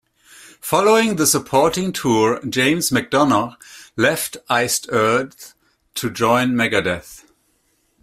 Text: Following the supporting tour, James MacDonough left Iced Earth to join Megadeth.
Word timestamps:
Following 0.61 1.17
the 1.17 1.27
supporting 1.27 1.93
tour, 1.93 2.39
James 2.49 2.89
MacDonough 2.89 3.55
left 3.95 4.35
Iced 4.49 4.87
Earth 4.89 5.53
to 5.93 6.09
join 6.09 6.55
Megadeth. 6.55 7.25